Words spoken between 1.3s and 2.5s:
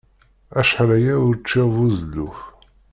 ččiɣ buzelluf.